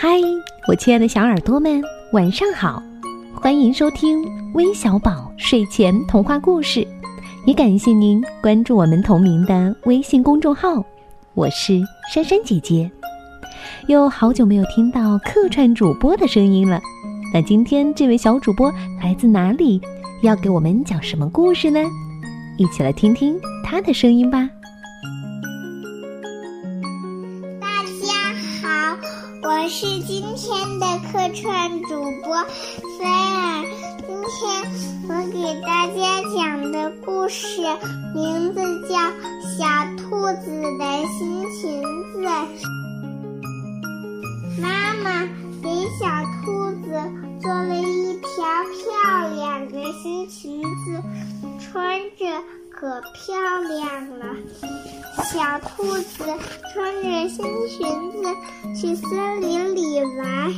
[0.00, 0.10] 嗨，
[0.68, 1.82] 我亲爱的小耳朵们，
[2.12, 2.80] 晚上好！
[3.34, 4.24] 欢迎收听
[4.54, 6.86] 微小宝睡前童话故事，
[7.46, 10.84] 也感谢您关注我们同名的微信公众号。
[11.34, 11.82] 我是
[12.14, 12.88] 珊珊姐姐，
[13.88, 16.80] 又好久没有听到客串主播的声音了。
[17.34, 18.72] 那今天这位小主播
[19.02, 19.80] 来自哪里？
[20.22, 21.80] 要给我们讲什么故事呢？
[22.56, 24.48] 一起来听听他的声音吧。
[29.68, 32.42] 我是今天的客串主播
[32.98, 33.62] 菲尔。
[34.00, 34.40] 今天
[35.06, 37.60] 我给大家讲的故事
[38.14, 38.96] 名字叫
[39.58, 39.66] 《小
[39.98, 40.08] 兔
[40.42, 40.82] 子的
[41.18, 41.82] 新裙
[42.14, 42.18] 子》。
[44.58, 45.28] 妈妈
[45.62, 45.68] 给
[46.00, 46.08] 小
[46.42, 46.88] 兔子。
[47.40, 48.26] 做了一条
[48.74, 51.00] 漂亮的新裙子，
[51.60, 52.26] 穿着
[52.78, 54.26] 可漂亮了。
[55.24, 56.24] 小兔子
[56.72, 60.48] 穿着新裙子去森林里玩，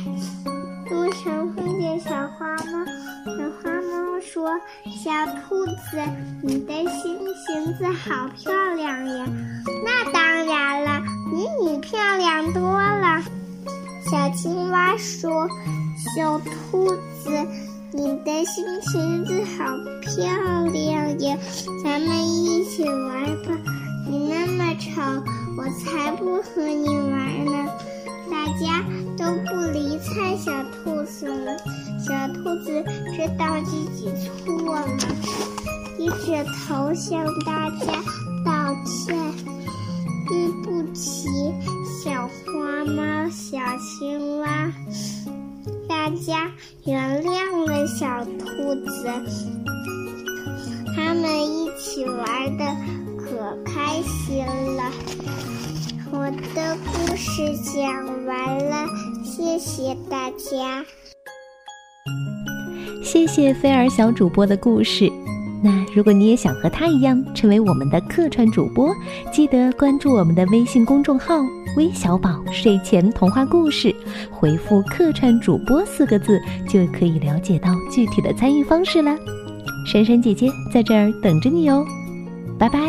[0.91, 2.85] 路上碰见小花猫。
[3.25, 4.51] 小花猫说
[5.03, 5.99] ：“小兔子，
[6.43, 9.25] 你的新裙子好漂亮呀！”
[9.83, 13.19] 那当然了，比你漂亮多了。
[14.11, 15.47] 小青蛙说。
[16.15, 17.29] 小兔子，
[17.91, 19.65] 你的新裙子好
[20.01, 20.25] 漂
[25.61, 27.69] 我才不和你玩呢。
[28.31, 28.83] 大家
[29.15, 31.55] 都不理睬小兔子了。
[31.99, 34.09] 小兔子知道自己
[34.43, 34.87] 错了，
[35.95, 37.93] 低着头向大家
[38.43, 39.15] 道歉
[40.27, 41.29] ：“对不起，
[42.03, 44.47] 小花猫，小青蛙。”
[45.87, 46.49] 大家
[46.85, 48.43] 原谅了小兔
[48.89, 49.07] 子，
[50.95, 52.65] 他们一起玩的
[53.19, 54.70] 可开心了。
[56.11, 57.41] 我的故事
[57.73, 58.87] 讲完了，
[59.23, 60.83] 谢谢大家。
[63.03, 65.11] 谢谢菲儿小主播的故事。
[65.63, 68.93] 那如果你也想和他一样成为我们的客串主播，
[69.31, 71.35] 记得关注我们的微信公众号
[71.77, 73.95] “微小宝睡前童话故事”，
[74.31, 79.15] 回复“客串主播”四个字，就可以了解到具体的参与方式了。
[79.85, 81.85] 珊珊姐姐在这儿等着你哦，
[82.57, 82.79] 拜拜。